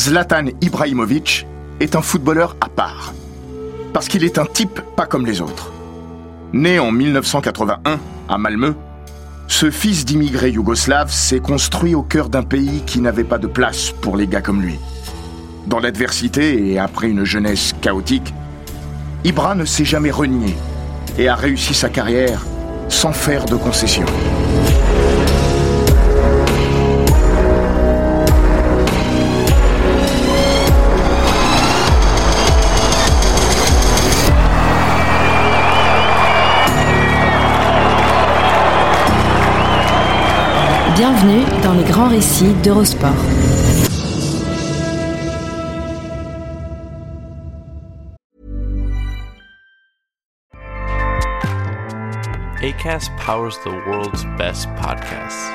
[0.00, 1.46] Zlatan Ibrahimovic
[1.78, 3.12] est un footballeur à part.
[3.92, 5.74] Parce qu'il est un type pas comme les autres.
[6.54, 8.72] Né en 1981 à Malmö,
[9.46, 13.90] ce fils d'immigrés yougoslaves s'est construit au cœur d'un pays qui n'avait pas de place
[13.90, 14.78] pour les gars comme lui.
[15.66, 18.32] Dans l'adversité et après une jeunesse chaotique,
[19.24, 20.56] Ibra ne s'est jamais renié
[21.18, 22.40] et a réussi sa carrière
[22.88, 24.06] sans faire de concessions.
[41.00, 43.08] Bienvenue dans les grands récits d'Eurosport.
[52.60, 55.48] ACAST powers the world's best podcasts.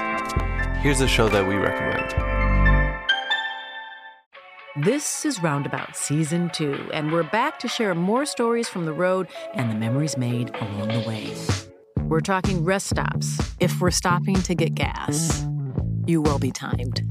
[0.82, 2.16] Here's a show that we recommend.
[4.84, 9.28] This is Roundabout Season 2, and we're back to share more stories from the road
[9.54, 11.36] and the memories made along the way.
[12.08, 15.44] We're talking rest stops if we're stopping to get gas.
[16.06, 17.00] You will be timed.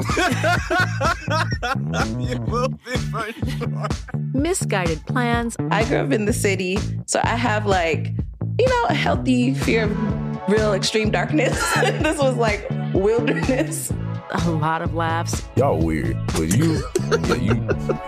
[2.21, 3.89] you will be for sure.
[4.33, 5.57] Misguided plans.
[5.73, 8.13] I grew up in the city, so I have like,
[8.57, 11.59] you know, a healthy fear of real extreme darkness.
[11.81, 13.93] this was like wilderness.
[14.31, 15.43] A lot of laughs.
[15.57, 17.55] Y'all weird, but you, yeah, you,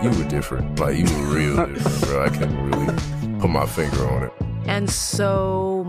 [0.01, 0.79] you were different.
[0.79, 2.23] Like you were real different, bro.
[2.23, 4.33] I can't really put my finger on it.
[4.67, 5.76] And so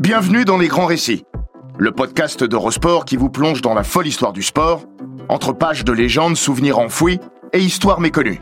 [0.00, 1.26] Bienvenue dans Les Grands Récits,
[1.78, 4.86] le podcast d'Eurosport qui vous plonge dans la folle histoire du sport,
[5.28, 7.20] entre pages de légendes, souvenirs enfouis
[7.52, 8.40] et histoires méconnues.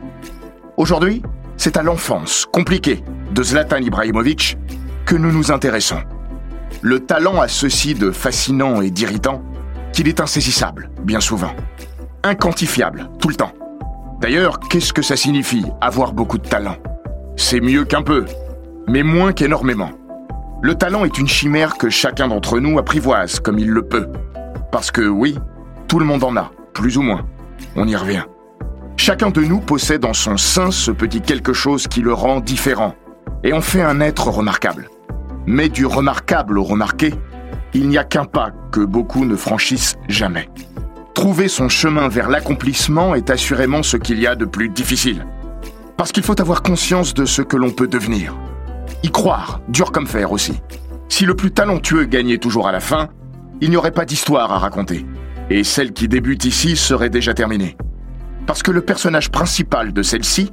[0.77, 1.21] Aujourd'hui,
[1.57, 3.03] c'est à l'enfance compliquée
[3.33, 4.57] de Zlatan Ibrahimovic
[5.05, 5.99] que nous nous intéressons.
[6.81, 9.43] Le talent a ceci de fascinant et d'irritant
[9.91, 11.51] qu'il est insaisissable, bien souvent.
[12.23, 13.51] Inquantifiable, tout le temps.
[14.21, 16.77] D'ailleurs, qu'est-ce que ça signifie, avoir beaucoup de talent?
[17.35, 18.23] C'est mieux qu'un peu,
[18.87, 19.91] mais moins qu'énormément.
[20.61, 24.09] Le talent est une chimère que chacun d'entre nous apprivoise comme il le peut.
[24.73, 25.37] Parce que oui,
[25.87, 27.25] tout le monde en a, plus ou moins.
[27.77, 28.23] On y revient.
[28.97, 32.93] Chacun de nous possède en son sein ce petit quelque chose qui le rend différent
[33.45, 34.89] et en fait un être remarquable.
[35.45, 37.13] Mais du remarquable au remarqué,
[37.73, 40.49] il n'y a qu'un pas que beaucoup ne franchissent jamais.
[41.13, 45.25] Trouver son chemin vers l'accomplissement est assurément ce qu'il y a de plus difficile.
[45.95, 48.35] Parce qu'il faut avoir conscience de ce que l'on peut devenir.
[49.03, 50.61] Y croire, dur comme fer aussi.
[51.07, 53.09] Si le plus talentueux gagnait toujours à la fin,
[53.61, 55.05] il n'y aurait pas d'histoire à raconter.
[55.49, 57.77] Et celle qui débute ici serait déjà terminée.
[58.45, 60.51] Parce que le personnage principal de celle-ci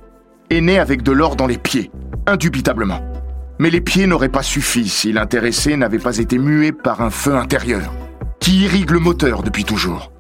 [0.51, 1.91] est né avec de l'or dans les pieds,
[2.27, 3.01] indubitablement.
[3.59, 7.37] Mais les pieds n'auraient pas suffi si l'intéressé n'avait pas été mué par un feu
[7.37, 7.93] intérieur,
[8.39, 10.13] qui irrigue le moteur depuis toujours.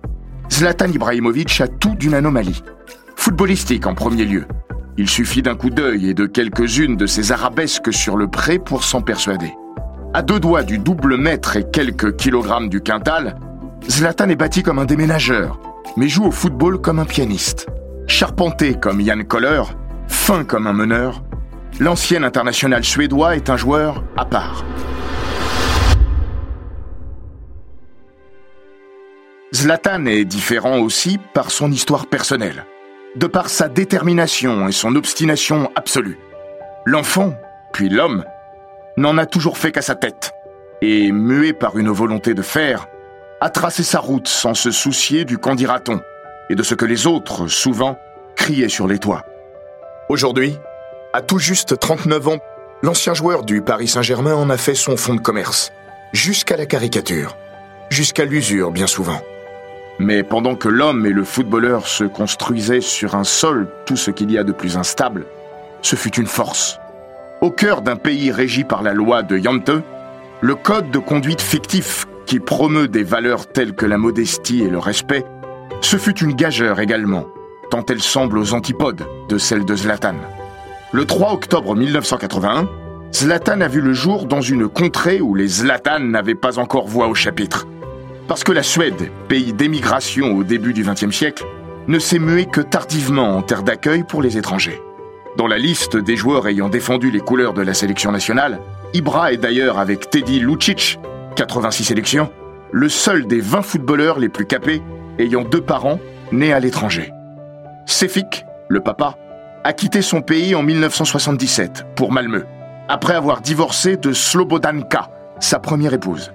[0.50, 2.62] Zlatan Ibrahimovic a tout d'une anomalie.
[3.16, 4.46] Footballistique en premier lieu,
[4.98, 8.82] il suffit d'un coup d'œil et de quelques-unes de ces arabesques sur le pré pour
[8.82, 9.52] s'en persuader.
[10.14, 13.38] À deux doigts du double mètre et quelques kilogrammes du quintal,
[13.88, 15.60] Zlatan est bâti comme un déménageur,
[15.96, 17.66] mais joue au football comme un pianiste.
[18.06, 19.62] Charpenté comme Jan Koller,
[20.08, 21.22] fin comme un meneur,
[21.78, 24.64] l'ancien international suédois est un joueur à part.
[29.54, 32.64] Zlatan est différent aussi par son histoire personnelle
[33.16, 36.18] de par sa détermination et son obstination absolue.
[36.84, 37.34] L'enfant,
[37.72, 38.24] puis l'homme,
[38.96, 40.32] n'en a toujours fait qu'à sa tête,
[40.82, 42.86] et, mué par une volonté de faire,
[43.40, 46.00] a tracé sa route sans se soucier du qu'en dira-t-on,
[46.50, 47.98] et de ce que les autres, souvent,
[48.36, 49.24] criaient sur les toits.
[50.08, 50.56] Aujourd'hui,
[51.12, 52.38] à tout juste 39 ans,
[52.82, 55.72] l'ancien joueur du Paris Saint-Germain en a fait son fonds de commerce,
[56.12, 57.36] jusqu'à la caricature,
[57.88, 59.20] jusqu'à l'usure bien souvent.
[59.98, 64.30] Mais pendant que l'homme et le footballeur se construisaient sur un sol tout ce qu'il
[64.30, 65.24] y a de plus instable,
[65.82, 66.78] ce fut une force.
[67.40, 69.70] Au cœur d'un pays régi par la loi de Yante,
[70.40, 74.78] le code de conduite fictif qui promeut des valeurs telles que la modestie et le
[74.78, 75.24] respect,
[75.80, 77.26] ce fut une gageure également,
[77.70, 80.16] tant elle semble aux antipodes de celle de Zlatan.
[80.92, 82.68] Le 3 octobre 1981,
[83.12, 87.06] Zlatan a vu le jour dans une contrée où les Zlatan n'avaient pas encore voix
[87.06, 87.66] au chapitre.
[88.28, 91.44] Parce que la Suède, pays d'émigration au début du XXe siècle,
[91.86, 94.80] ne s'est muée que tardivement en terre d'accueil pour les étrangers.
[95.36, 98.58] Dans la liste des joueurs ayant défendu les couleurs de la sélection nationale,
[98.94, 100.98] Ibra est d'ailleurs avec Teddy Lucic,
[101.36, 102.32] 86 sélections,
[102.72, 104.82] le seul des 20 footballeurs les plus capés
[105.18, 106.00] ayant deux parents
[106.32, 107.12] nés à l'étranger.
[107.84, 109.16] Sefik, le papa,
[109.62, 112.44] a quitté son pays en 1977 pour Malmö,
[112.88, 116.32] après avoir divorcé de Slobodanka, sa première épouse.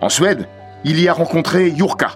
[0.00, 0.46] En Suède,
[0.84, 2.12] il y a rencontré Jurka.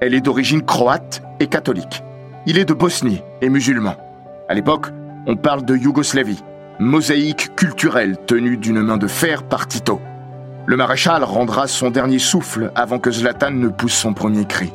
[0.00, 2.02] Elle est d'origine croate et catholique.
[2.46, 3.94] Il est de Bosnie et musulman.
[4.48, 4.88] À l'époque,
[5.26, 6.42] on parle de Yougoslavie,
[6.78, 10.00] mosaïque culturelle tenue d'une main de fer par Tito.
[10.66, 14.72] Le maréchal rendra son dernier souffle avant que Zlatan ne pousse son premier cri.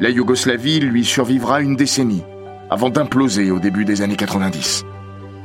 [0.00, 2.24] La Yougoslavie lui survivra une décennie,
[2.70, 4.84] avant d'imploser au début des années 90.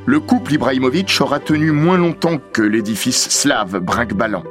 [0.06, 4.42] Le couple Ibrahimovic aura tenu moins longtemps que l'édifice slave brinque-ballant.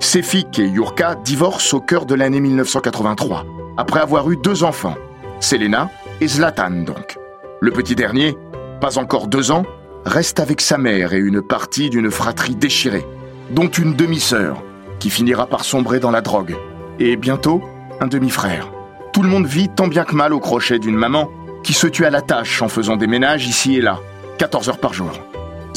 [0.00, 3.44] Sefik et Yurka divorcent au cœur de l'année 1983,
[3.76, 4.96] après avoir eu deux enfants,
[5.40, 5.90] Selena
[6.20, 7.18] et Zlatan donc.
[7.60, 8.36] Le petit dernier,
[8.80, 9.64] pas encore deux ans,
[10.04, 13.04] reste avec sa mère et une partie d'une fratrie déchirée,
[13.50, 14.62] dont une demi-sœur,
[15.00, 16.56] qui finira par sombrer dans la drogue,
[16.98, 17.62] et bientôt
[18.00, 18.70] un demi-frère.
[19.12, 21.28] Tout le monde vit tant bien que mal au crochet d'une maman
[21.64, 23.98] qui se tue à la tâche en faisant des ménages ici et là,
[24.38, 25.10] 14 heures par jour.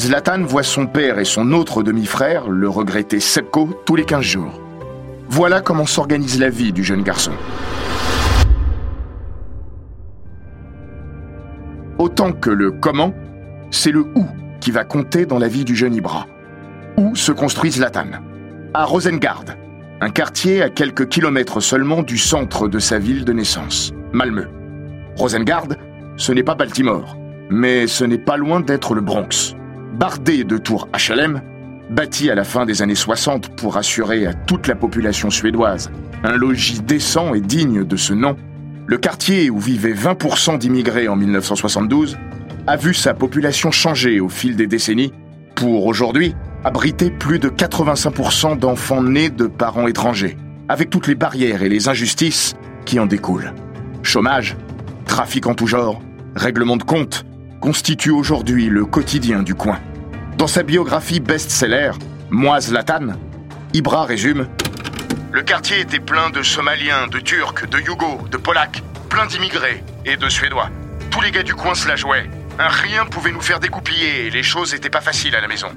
[0.02, 4.60] Zlatan voit son père et son autre demi-frère, le regretté Sepko, tous les 15 jours.
[5.28, 7.30] Voilà comment s'organise la vie du jeune garçon.
[11.98, 13.14] Autant que le comment,
[13.70, 14.26] c'est le où
[14.60, 16.26] qui va compter dans la vie du jeune Ibra.
[16.96, 18.08] Où se construit Zlatan?
[18.74, 19.44] À Rosengard,
[20.00, 24.48] un quartier à quelques kilomètres seulement du centre de sa ville de naissance, Malmö.
[25.14, 25.68] Rosengard,
[26.16, 27.16] ce n'est pas Baltimore,
[27.50, 29.54] mais ce n'est pas loin d'être le Bronx.
[29.92, 31.42] Bardé de tours HLM,
[31.90, 35.90] bâti à la fin des années 60 pour assurer à toute la population suédoise
[36.24, 38.36] un logis décent et digne de ce nom,
[38.86, 42.16] le quartier où vivaient 20% d'immigrés en 1972
[42.66, 45.12] a vu sa population changer au fil des décennies
[45.54, 46.34] pour aujourd'hui
[46.64, 50.36] abriter plus de 85% d'enfants nés de parents étrangers,
[50.68, 52.54] avec toutes les barrières et les injustices
[52.86, 53.52] qui en découlent.
[54.02, 54.56] Chômage,
[55.04, 56.00] trafic en tout genre,
[56.34, 57.26] règlement de compte,
[57.62, 59.78] constituent aujourd'hui le quotidien du coin.
[60.36, 61.92] Dans sa biographie best-seller,
[62.28, 63.12] Moi Zlatan,
[63.72, 64.48] Ibra résume
[65.30, 70.16] Le quartier était plein de Somaliens, de Turcs, de Yougos, de Polacs, plein d'immigrés et
[70.16, 70.70] de Suédois.
[71.12, 72.28] Tous les gars du coin se la jouaient.
[72.58, 75.68] Un rien pouvait nous faire découpiller et les choses étaient pas faciles à la maison.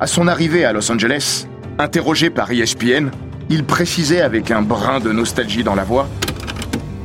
[0.00, 1.46] À son arrivée à Los Angeles,
[1.78, 3.10] interrogé par ESPN,
[3.50, 6.08] il précisait avec un brin de nostalgie dans la voix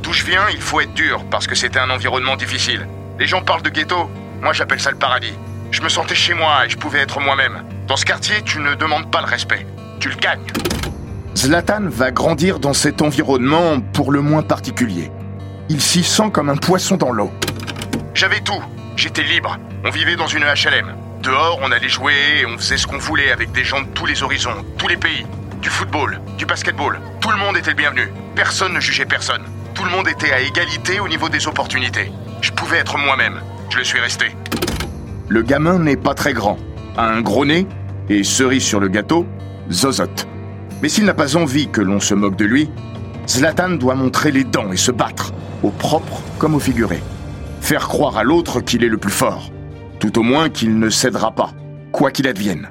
[0.01, 2.87] D'où je viens, il faut être dur parce que c'était un environnement difficile.
[3.19, 4.09] Les gens parlent de ghetto,
[4.41, 5.33] moi j'appelle ça le paradis.
[5.71, 7.63] Je me sentais chez moi et je pouvais être moi-même.
[7.87, 9.65] Dans ce quartier, tu ne demandes pas le respect,
[9.99, 10.45] tu le gagnes.
[11.35, 15.11] Zlatan va grandir dans cet environnement pour le moins particulier.
[15.69, 17.31] Il s'y sent comme un poisson dans l'eau.
[18.13, 18.61] J'avais tout,
[18.95, 20.95] j'étais libre, on vivait dans une HLM.
[21.23, 24.05] Dehors, on allait jouer et on faisait ce qu'on voulait avec des gens de tous
[24.05, 25.25] les horizons, tous les pays.
[25.61, 26.99] Du football, du basketball.
[27.19, 28.11] Tout le monde était le bienvenu.
[28.35, 29.43] Personne ne jugeait personne.
[29.73, 32.11] Tout le monde était à égalité au niveau des opportunités.
[32.41, 33.39] Je pouvais être moi-même.
[33.69, 34.25] Je le suis resté.
[35.29, 36.57] Le gamin n'est pas très grand,
[36.95, 37.67] a un gros nez
[38.09, 39.25] et cerise sur le gâteau,
[39.69, 40.27] zozote.
[40.81, 42.69] Mais s'il n'a pas envie que l'on se moque de lui,
[43.27, 47.01] Zlatan doit montrer les dents et se battre, au propre comme au figuré.
[47.59, 49.51] Faire croire à l'autre qu'il est le plus fort.
[49.99, 51.51] Tout au moins qu'il ne cédera pas,
[51.91, 52.69] quoi qu'il advienne.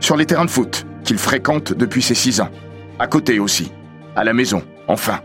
[0.00, 2.50] Sur les terrains de foot, qu'il fréquente depuis ses six ans.
[2.98, 3.70] À côté aussi.
[4.16, 5.20] À la maison, enfin.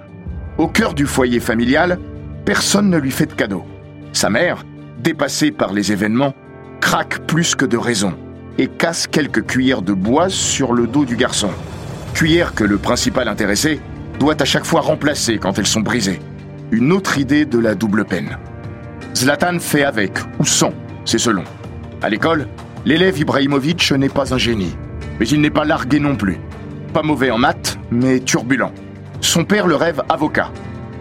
[0.57, 2.00] Au cœur du foyer familial,
[2.43, 3.65] personne ne lui fait de cadeau.
[4.13, 4.63] Sa mère,
[5.00, 6.34] dépassée par les événements,
[6.79, 8.13] craque plus que de raison
[8.58, 11.50] et casse quelques cuillères de bois sur le dos du garçon.
[12.13, 13.82] Cuillères que le principal intéressé
[14.20, 16.20] doit à chaque fois remplacer quand elles sont brisées.
[16.72, 18.38] Une autre idée de la double peine.
[19.15, 20.74] Zlatan fait avec ou sans
[21.05, 21.43] c'est selon.
[22.01, 22.48] À l'école,
[22.86, 24.75] l'élève Ibrahimovic n'est pas un génie,
[25.20, 26.38] mais il n'est pas largué non plus.
[26.93, 28.72] Pas mauvais en maths, mais turbulent.
[29.22, 30.51] Son père le rêve avocat.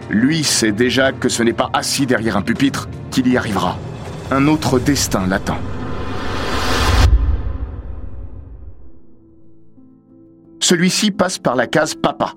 [0.09, 3.77] Lui sait déjà que ce n'est pas assis derrière un pupitre qu'il y arrivera.
[4.31, 5.57] Un autre destin l'attend.
[10.59, 12.33] Celui-ci passe par la case papa,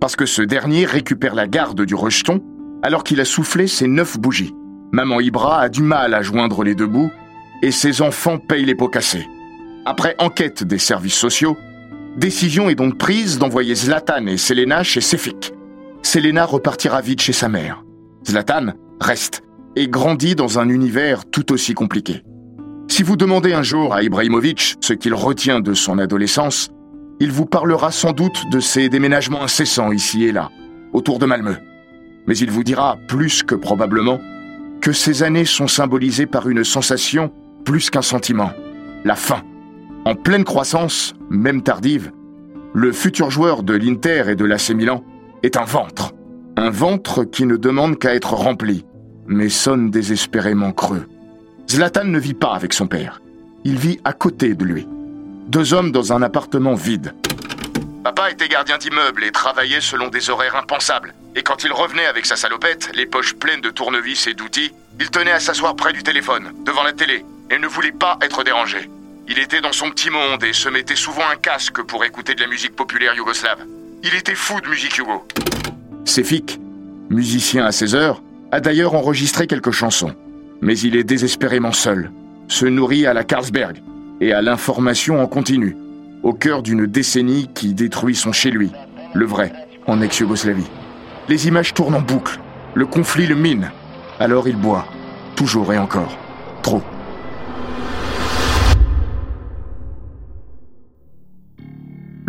[0.00, 2.40] parce que ce dernier récupère la garde du rejeton
[2.82, 4.54] alors qu'il a soufflé ses neuf bougies.
[4.92, 7.10] Maman Ibra a du mal à joindre les deux bouts
[7.62, 9.26] et ses enfants payent les pots cassés.
[9.86, 11.56] Après enquête des services sociaux,
[12.16, 15.52] décision est donc prise d'envoyer Zlatan et Selena chez Sefik.
[16.04, 17.82] Selena repartira vite chez sa mère.
[18.26, 19.42] Zlatan reste
[19.74, 22.22] et grandit dans un univers tout aussi compliqué.
[22.88, 26.68] Si vous demandez un jour à Ibrahimovic ce qu'il retient de son adolescence,
[27.20, 30.50] il vous parlera sans doute de ses déménagements incessants ici et là,
[30.92, 31.56] autour de Malmö.
[32.26, 34.20] Mais il vous dira, plus que probablement,
[34.82, 37.32] que ces années sont symbolisées par une sensation
[37.64, 38.50] plus qu'un sentiment,
[39.04, 39.42] la faim.
[40.04, 42.12] En pleine croissance, même tardive,
[42.74, 45.02] le futur joueur de l'Inter et de l'AC Milan
[45.44, 46.14] est un ventre.
[46.56, 48.86] Un ventre qui ne demande qu'à être rempli,
[49.26, 51.06] mais sonne désespérément creux.
[51.68, 53.20] Zlatan ne vit pas avec son père.
[53.64, 54.88] Il vit à côté de lui.
[55.48, 57.14] Deux hommes dans un appartement vide.
[58.04, 61.14] Papa était gardien d'immeuble et travaillait selon des horaires impensables.
[61.36, 65.10] Et quand il revenait avec sa salopette, les poches pleines de tournevis et d'outils, il
[65.10, 68.88] tenait à s'asseoir près du téléphone, devant la télé, et ne voulait pas être dérangé.
[69.28, 72.40] Il était dans son petit monde et se mettait souvent un casque pour écouter de
[72.40, 73.64] la musique populaire yougoslave.
[74.06, 75.26] Il était fou de musique Hugo.
[76.04, 76.60] Sefik,
[77.08, 80.12] musicien à 16 heures, a d'ailleurs enregistré quelques chansons.
[80.60, 82.12] Mais il est désespérément seul,
[82.46, 83.82] se nourrit à la Carlsberg
[84.20, 85.74] et à l'information en continu,
[86.22, 88.72] au cœur d'une décennie qui détruit son chez lui,
[89.14, 89.52] le vrai,
[89.86, 90.70] en ex-Yougoslavie.
[91.30, 92.40] Les images tournent en boucle,
[92.74, 93.70] le conflit le mine.
[94.20, 94.86] Alors il boit,
[95.34, 96.18] toujours et encore,
[96.62, 96.82] trop.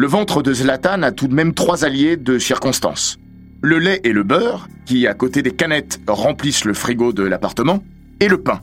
[0.06, 3.18] Le ventre de Zlatan a tout de même trois alliés de circonstance.
[3.64, 7.84] Le lait et le beurre, qui à côté des canettes remplissent le frigo de l'appartement,
[8.20, 8.62] et le pain,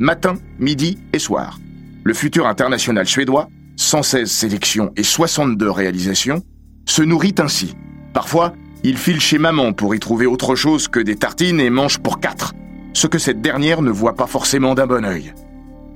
[0.00, 1.60] matin, midi et soir.
[2.02, 6.42] Le futur international suédois 116 sélections et 62 réalisations,
[6.86, 7.76] se nourrit ainsi.
[8.12, 12.00] Parfois, il file chez maman pour y trouver autre chose que des tartines et mange
[12.00, 12.52] pour quatre,
[12.94, 15.34] ce que cette dernière ne voit pas forcément d'un bon œil.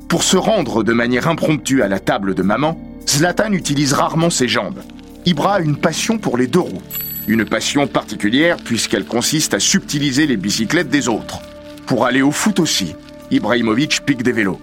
[0.08, 4.48] Pour se rendre de manière impromptue à la table de maman, Zlatan utilise rarement ses
[4.48, 4.82] jambes.
[5.26, 6.82] Ibra a une passion pour les deux roues.
[7.26, 11.40] Une passion particulière puisqu'elle consiste à subtiliser les bicyclettes des autres.
[11.86, 12.94] Pour aller au foot aussi,
[13.30, 14.60] Ibrahimovic pique des vélos.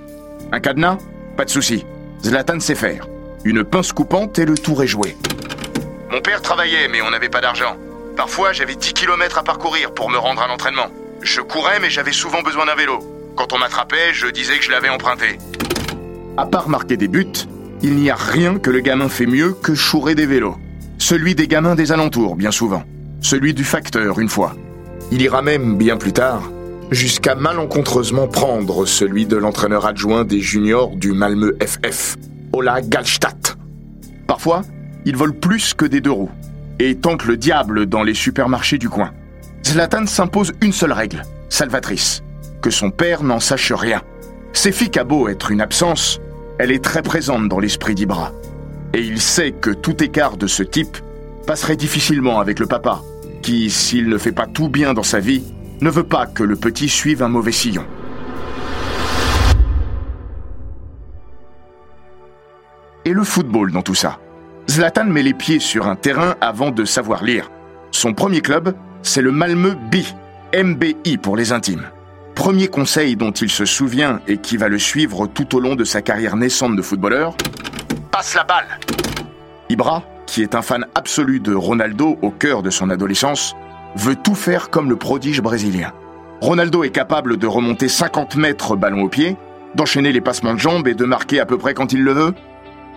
[0.51, 0.97] Un cadenas?
[1.37, 1.85] Pas de souci.
[2.23, 3.07] Zlatan sait faire.
[3.43, 5.17] Une pince coupante et le tour est joué.
[6.11, 7.77] Mon père travaillait, mais on n'avait pas d'argent.
[8.17, 10.87] Parfois, j'avais 10 km à parcourir pour me rendre à l'entraînement.
[11.21, 12.99] Je courais, mais j'avais souvent besoin d'un vélo.
[13.35, 15.37] Quand on m'attrapait, je disais que je l'avais emprunté.
[16.37, 17.47] À part marquer des buts,
[17.83, 20.57] il n'y a rien que le gamin fait mieux que chourer des vélos.
[20.97, 22.83] Celui des gamins des alentours, bien souvent.
[23.21, 24.55] Celui du facteur, une fois.
[25.11, 26.51] Il ira même, bien plus tard,
[26.91, 32.17] jusqu'à malencontreusement prendre celui de l'entraîneur adjoint des juniors du Malmö FF,
[32.53, 33.57] Ola Galstadt.
[34.27, 34.61] Parfois,
[35.05, 36.31] il vole plus que des deux roues
[36.79, 39.11] et tente le diable dans les supermarchés du coin.
[39.65, 42.23] Zlatan s'impose une seule règle, salvatrice,
[42.61, 44.01] que son père n'en sache rien.
[44.97, 46.19] A beau être une absence,
[46.61, 48.31] elle est très présente dans l'esprit d'Ibra.
[48.93, 50.95] Et il sait que tout écart de ce type
[51.47, 53.01] passerait difficilement avec le papa,
[53.41, 55.43] qui, s'il ne fait pas tout bien dans sa vie,
[55.81, 57.83] ne veut pas que le petit suive un mauvais sillon.
[63.05, 64.19] Et le football dans tout ça?
[64.69, 67.49] Zlatan met les pieds sur un terrain avant de savoir lire.
[67.89, 69.95] Son premier club, c'est le Malmö B,
[70.55, 71.89] MBI pour les intimes.
[72.35, 75.83] Premier conseil dont il se souvient et qui va le suivre tout au long de
[75.83, 77.35] sa carrière naissante de footballeur,
[78.11, 78.79] passe la balle.
[79.69, 83.55] Ibra, qui est un fan absolu de Ronaldo au cœur de son adolescence,
[83.95, 85.91] veut tout faire comme le prodige brésilien.
[86.41, 89.37] Ronaldo est capable de remonter 50 mètres ballon au pied,
[89.75, 92.33] d'enchaîner les passements de jambes et de marquer à peu près quand il le veut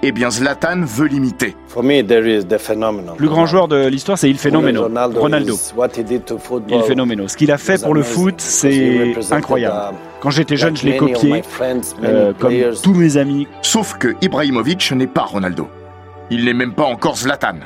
[0.06, 1.56] eh bien Zlatan veut l'imiter.
[1.74, 5.56] Le plus grand joueur de l'histoire, c'est Il Fenomeno, Ronaldo.
[6.68, 7.26] Il Fenomeno.
[7.26, 9.96] Ce qu'il a fait pour le foot, c'est incroyable.
[10.20, 11.42] Quand j'étais jeune, je l'ai copié,
[12.02, 13.48] euh, comme tous mes amis.
[13.62, 15.68] Sauf que Ibrahimovic n'est pas Ronaldo.
[16.30, 17.56] Il n'est même pas encore Zlatan.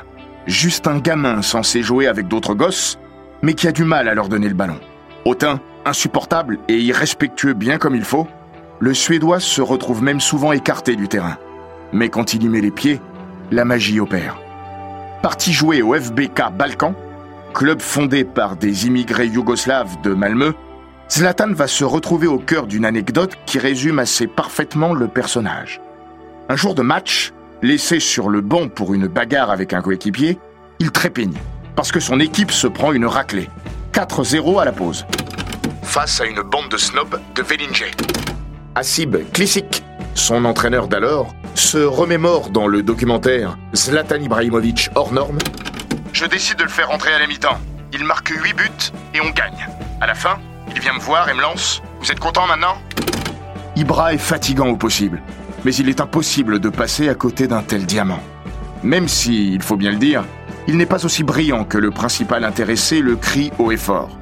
[0.45, 2.97] Juste un gamin censé jouer avec d'autres gosses,
[3.41, 4.79] mais qui a du mal à leur donner le ballon.
[5.25, 8.27] Hautain, insupportable et irrespectueux bien comme il faut,
[8.79, 11.37] le Suédois se retrouve même souvent écarté du terrain.
[11.93, 12.99] Mais quand il y met les pieds,
[13.51, 14.37] la magie opère.
[15.21, 16.93] Parti jouer au FBK Balkan,
[17.53, 20.53] club fondé par des immigrés yougoslaves de Malmö,
[21.11, 25.81] Zlatan va se retrouver au cœur d'une anecdote qui résume assez parfaitement le personnage.
[26.47, 30.37] Un jour de match, laissé sur le banc pour une bagarre avec un coéquipier,
[30.79, 31.33] il trépigne
[31.75, 33.49] parce que son équipe se prend une raclée.
[33.93, 35.05] 4-0 à la pause.
[35.81, 37.85] Face à une bande de snobs de Velinje.
[38.75, 39.81] Asib Klisik,
[40.13, 45.37] son entraîneur d'alors, se remémore dans le documentaire Zlatan Ibrahimovic hors norme.
[46.13, 47.57] Je décide de le faire rentrer à la mi-temps.
[47.93, 49.67] Il marque 8 buts et on gagne.
[50.01, 50.37] À la fin,
[50.73, 51.81] il vient me voir et me lance.
[52.01, 52.75] Vous êtes content maintenant?
[53.75, 55.21] Ibra est fatigant au possible,
[55.63, 58.21] mais il est impossible de passer à côté d'un tel diamant.
[58.83, 60.23] Même si, il faut bien le dire,
[60.67, 64.17] il n'est pas aussi brillant que le principal intéressé le crie haut et fort.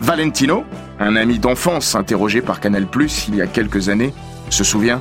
[0.00, 0.64] Valentino,
[0.98, 2.84] un ami d'enfance interrogé par Canal⁇
[3.28, 4.12] il y a quelques années,
[4.52, 5.00] se souvient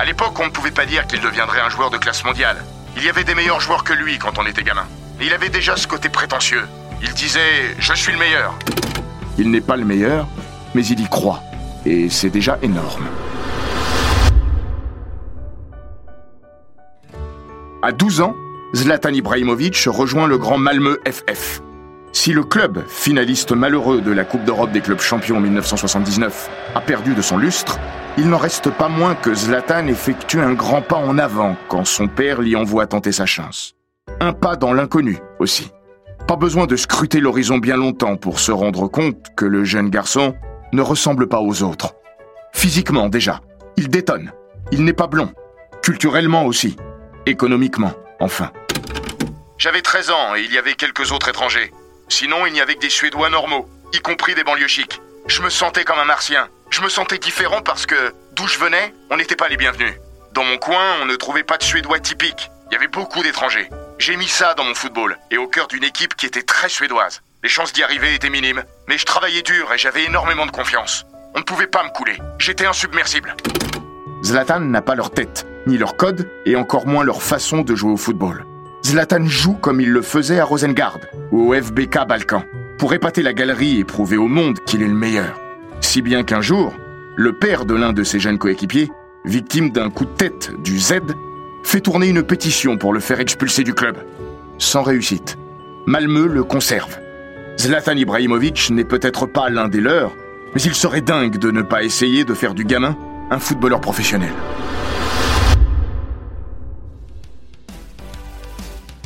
[0.00, 2.56] à l'époque, on ne pouvait pas dire qu'il deviendrait un joueur de classe mondiale.
[2.96, 4.86] Il y avait des meilleurs joueurs que lui quand on était gamin.
[5.20, 6.62] Et il avait déjà ce côté prétentieux.
[7.02, 8.54] Il disait Je suis le meilleur.
[9.36, 10.26] Il n'est pas le meilleur,
[10.74, 11.42] mais il y croit.
[11.84, 13.04] Et c'est déjà énorme.
[17.82, 18.34] À 12 ans,
[18.74, 21.60] Zlatan Ibrahimovic rejoint le grand Malmö FF.
[22.20, 26.80] Si le club, finaliste malheureux de la Coupe d'Europe des clubs champions en 1979, a
[26.82, 27.78] perdu de son lustre,
[28.18, 32.08] il n'en reste pas moins que Zlatan effectue un grand pas en avant quand son
[32.08, 33.72] père l'y envoie tenter sa chance.
[34.20, 35.70] Un pas dans l'inconnu aussi.
[36.28, 40.34] Pas besoin de scruter l'horizon bien longtemps pour se rendre compte que le jeune garçon
[40.74, 41.94] ne ressemble pas aux autres.
[42.52, 43.40] Physiquement déjà,
[43.78, 44.30] il détonne.
[44.72, 45.32] Il n'est pas blond.
[45.82, 46.76] Culturellement aussi.
[47.24, 48.52] Économiquement, enfin.
[49.56, 51.72] J'avais 13 ans et il y avait quelques autres étrangers.
[52.10, 55.00] Sinon, il n'y avait que des Suédois normaux, y compris des banlieues chics.
[55.26, 56.48] Je me sentais comme un martien.
[56.70, 59.94] Je me sentais différent parce que, d'où je venais, on n'était pas les bienvenus.
[60.32, 62.50] Dans mon coin, on ne trouvait pas de Suédois typiques.
[62.70, 63.68] Il y avait beaucoup d'étrangers.
[63.98, 67.22] J'ai mis ça dans mon football, et au cœur d'une équipe qui était très suédoise.
[67.42, 71.06] Les chances d'y arriver étaient minimes, mais je travaillais dur et j'avais énormément de confiance.
[71.34, 72.18] On ne pouvait pas me couler.
[72.38, 73.34] J'étais insubmersible.
[74.22, 77.92] Zlatan n'a pas leur tête, ni leur code, et encore moins leur façon de jouer
[77.92, 78.44] au football.
[78.84, 80.98] Zlatan joue comme il le faisait à Rosengard
[81.30, 82.44] au FBK Balkan,
[82.78, 85.38] pour épater la galerie et prouver au monde qu'il est le meilleur.
[85.80, 86.74] Si bien qu'un jour,
[87.16, 88.90] le père de l'un de ses jeunes coéquipiers,
[89.24, 90.94] victime d'un coup de tête du Z,
[91.62, 93.96] fait tourner une pétition pour le faire expulser du club.
[94.58, 95.36] Sans réussite.
[95.86, 96.98] Malmö le conserve.
[97.58, 100.12] Zlatan Ibrahimovic n'est peut-être pas l'un des leurs,
[100.54, 102.96] mais il serait dingue de ne pas essayer de faire du gamin
[103.30, 104.32] un footballeur professionnel.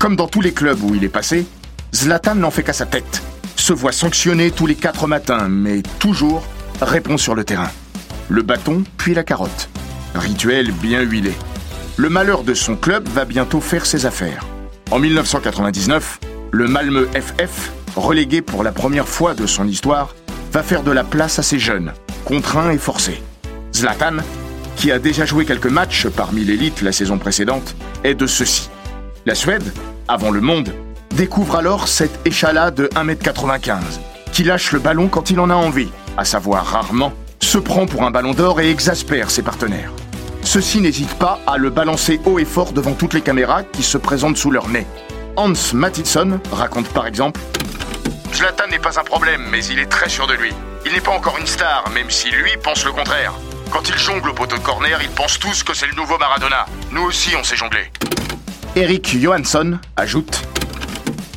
[0.04, 1.46] Comme dans tous les clubs où il est passé,
[1.94, 3.23] Zlatan n'en fait qu'à sa tête.
[3.56, 6.46] Se voit sanctionné tous les quatre matins, mais toujours
[6.82, 7.70] répond sur le terrain.
[8.28, 9.70] Le bâton, puis la carotte.
[10.14, 11.32] Rituel bien huilé.
[11.96, 14.44] Le malheur de son club va bientôt faire ses affaires.
[14.90, 16.20] En 1999,
[16.50, 20.14] le Malmö FF, relégué pour la première fois de son histoire,
[20.52, 21.95] va faire de la place à ses jeunes,
[22.26, 23.23] contraints et forcés.
[23.73, 24.17] Zlatan,
[24.76, 28.69] qui a déjà joué quelques matchs parmi l'élite la saison précédente, est de ceux-ci.
[29.25, 29.73] La Suède,
[30.08, 30.75] avant le monde,
[31.14, 33.78] découvre alors cet échalas de 1m95,
[34.32, 38.02] qui lâche le ballon quand il en a envie, à savoir rarement, se prend pour
[38.04, 39.93] un ballon d'or et exaspère ses partenaires.
[40.43, 43.99] Ceux-ci n'hésitent pas à le balancer haut et fort devant toutes les caméras qui se
[43.99, 44.86] présentent sous leur nez.
[45.36, 47.40] Hans Mattisson raconte par exemple
[48.32, 50.52] Zlatan n'est pas un problème, mais il est très sûr de lui.
[50.84, 53.32] Il n'est pas encore une star, même si lui pense le contraire.
[53.71, 56.67] Quand il jongle au poteau de corner, ils pensent tous que c'est le nouveau Maradona.
[56.90, 57.90] Nous aussi, on sait jongler.
[58.76, 60.43] Eric Johansson ajoute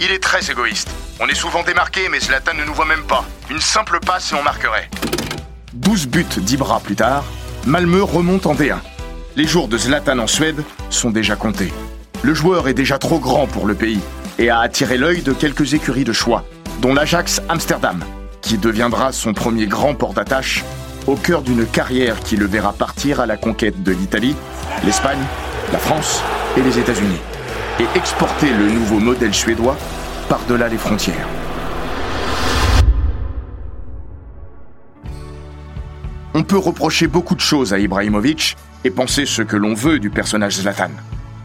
[0.01, 0.89] Il est très égoïste.
[1.19, 3.25] On est souvent démarqué, mais Zlatan ne nous voit même pas.
[3.51, 4.89] Une simple passe et on marquerait.
[5.73, 7.23] 12 buts d'Ibra plus tard,
[7.67, 8.77] Malmö remonte en D1.
[9.35, 11.71] Les jours de Zlatan en Suède sont déjà comptés.
[12.23, 13.99] Le joueur est déjà trop grand pour le pays
[14.39, 16.43] et a attiré l'œil de quelques écuries de choix,
[16.81, 18.03] dont l'Ajax Amsterdam,
[18.41, 20.63] qui deviendra son premier grand port d'attache
[21.05, 24.35] au cœur d'une carrière qui le verra partir à la conquête de l'Italie,
[24.83, 25.23] l'Espagne,
[25.71, 26.23] la France
[26.57, 27.19] et les États-Unis,
[27.79, 29.77] et exporter le nouveau modèle suédois
[30.29, 31.27] par-delà les frontières.
[36.33, 40.09] On peut reprocher beaucoup de choses à Ibrahimovic et penser ce que l'on veut du
[40.09, 40.91] personnage Zlatan.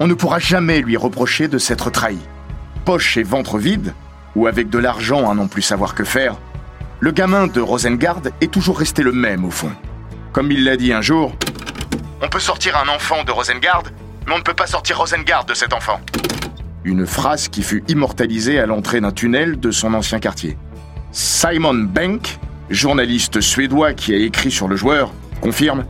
[0.01, 2.19] On ne pourra jamais lui reprocher de s'être trahi.
[2.85, 3.95] Poche et ventre vide,
[4.37, 6.37] ou avec de l'argent à non plus savoir que faire,
[7.01, 9.73] le gamin de Rosengard est toujours resté le même au fond.
[10.33, 11.33] Comme il l'a dit un jour,
[12.21, 13.83] on peut sortir un enfant de Rosengard,
[14.27, 16.01] mais on ne peut pas sortir Rosengard de cet enfant.
[16.85, 20.57] Une phrase qui fut immortalisée à l'entrée d'un tunnel de son ancien quartier.
[21.13, 22.39] Simon Bank,
[22.71, 25.85] journaliste suédois qui a écrit sur le joueur, confirme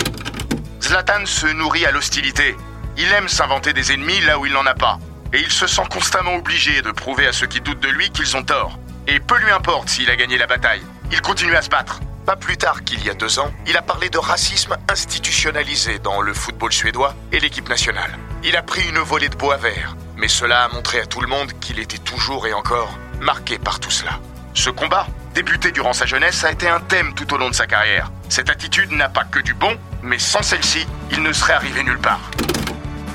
[0.82, 2.56] Zlatan se nourrit à l'hostilité.
[2.98, 4.98] Il aime s'inventer des ennemis là où il n'en a pas.
[5.32, 8.36] Et il se sent constamment obligé de prouver à ceux qui doutent de lui qu'ils
[8.36, 8.78] ont tort.
[9.08, 10.82] Et peu lui importe s'il a gagné la bataille.
[11.10, 12.00] Il continue à se battre.
[12.26, 16.20] Pas plus tard qu'il y a deux ans, il a parlé de racisme institutionnalisé dans
[16.20, 18.18] le football suédois et l'équipe nationale.
[18.44, 21.28] Il a pris une volée de bois vert, mais cela a montré à tout le
[21.28, 24.18] monde qu'il était toujours et encore marqué par tout cela.
[24.52, 27.68] Ce combat, débuté durant sa jeunesse, a été un thème tout au long de sa
[27.68, 28.10] carrière.
[28.28, 32.00] Cette attitude n'a pas que du bon, mais sans celle-ci, il ne serait arrivé nulle
[32.00, 32.32] part.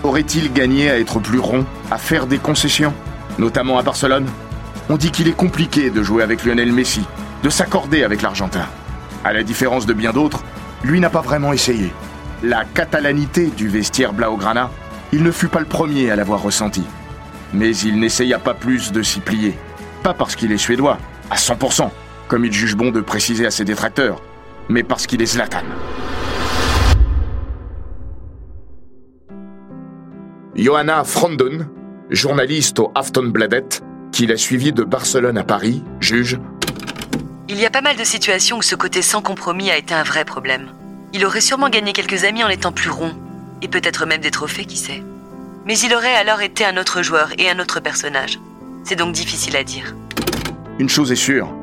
[0.03, 2.93] Aurait-il gagné à être plus rond, à faire des concessions,
[3.37, 4.29] notamment à Barcelone?
[4.89, 7.03] On dit qu'il est compliqué de jouer avec Lionel Messi,
[7.43, 8.65] de s'accorder avec l'Argentin.
[9.25, 10.45] À la différence de bien d'autres,
[10.85, 11.91] lui n'a pas vraiment essayé.
[12.43, 14.71] La catalanité du vestiaire Blaugrana,
[15.13, 16.83] il ne fut pas le premier à l'avoir ressenti.
[17.53, 19.57] Mais il n'essaya pas plus de s'y plier.
[20.03, 20.97] Pas parce qu'il est suédois,
[21.29, 21.89] à 100%,
[22.27, 24.21] comme il juge bon de préciser à ses détracteurs,
[24.69, 25.63] mais parce qu'il est Zlatan.
[30.55, 31.67] Johanna Frondon,
[32.09, 36.39] journaliste au Aftonbladet, qui l'a suivi de Barcelone à Paris, juge
[37.47, 40.03] Il y a pas mal de situations où ce côté sans compromis a été un
[40.03, 40.71] vrai problème.
[41.13, 43.13] Il aurait sûrement gagné quelques amis en étant plus rond,
[43.61, 45.03] et peut-être même des trophées, qui sait.
[45.65, 48.39] Mais il aurait alors été un autre joueur et un autre personnage.
[48.83, 49.95] C'est donc difficile à dire.
[50.79, 51.53] Une chose est sûre,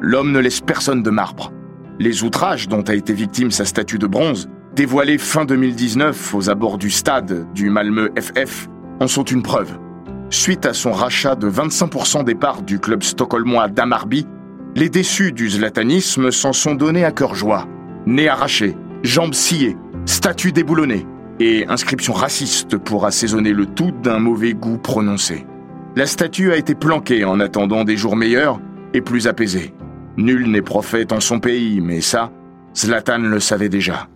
[0.00, 1.52] l'homme ne laisse personne de marbre.
[1.98, 6.78] Les outrages dont a été victime sa statue de bronze, dévoilée fin 2019 aux abords
[6.78, 8.68] du stade du Malmö FF,
[9.00, 9.76] en sont une preuve.
[10.30, 14.26] Suite à son rachat de 25% des parts du club stockholmois d'Amarby,
[14.76, 17.66] les déçus du zlatanisme s'en sont donnés à cœur joie.
[18.06, 21.06] Nez arraché, jambes sciées, statue déboulonnée
[21.40, 25.46] et inscription raciste pour assaisonner le tout d'un mauvais goût prononcé.
[25.96, 28.60] La statue a été planquée en attendant des jours meilleurs
[28.94, 29.74] et plus apaisés.
[30.16, 32.30] Nul n'est prophète en son pays, mais ça,
[32.76, 34.08] Zlatan le savait déjà.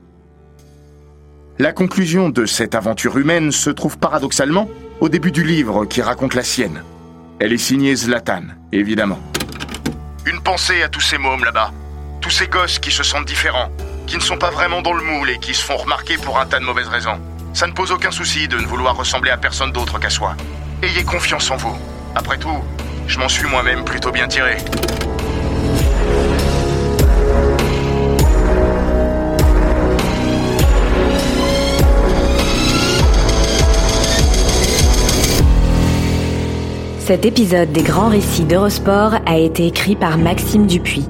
[1.58, 4.68] La conclusion de cette aventure humaine se trouve paradoxalement
[5.00, 6.82] au début du livre qui raconte la sienne.
[7.38, 9.18] Elle est signée Zlatan, évidemment.
[10.26, 11.72] Une pensée à tous ces mômes là-bas,
[12.20, 13.68] tous ces gosses qui se sentent différents,
[14.06, 16.46] qui ne sont pas vraiment dans le moule et qui se font remarquer pour un
[16.46, 17.20] tas de mauvaises raisons.
[17.54, 20.36] Ça ne pose aucun souci de ne vouloir ressembler à personne d'autre qu'à soi.
[20.82, 21.76] Ayez confiance en vous.
[22.14, 22.62] Après tout,
[23.06, 24.56] je m'en suis moi-même plutôt bien tiré.
[37.12, 41.08] Cet épisode des grands récits d'Eurosport a été écrit par Maxime Dupuis.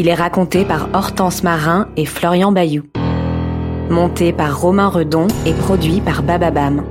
[0.00, 2.84] Il est raconté par Hortense Marin et Florian Bayou.
[3.90, 6.84] Monté par Romain Redon et produit par Bababam.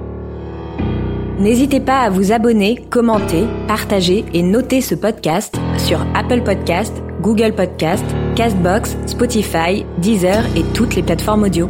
[1.39, 7.53] N'hésitez pas à vous abonner, commenter, partager et noter ce podcast sur Apple Podcast, Google
[7.53, 8.03] Podcast,
[8.35, 11.69] Castbox, Spotify, Deezer et toutes les plateformes audio.